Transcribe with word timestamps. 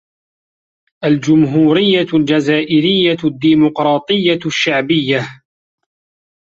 الجمهورية 1.03 2.05
الجزائرية 2.13 3.17
الديمقراطية 3.23 4.39
الشعبية 4.45 5.27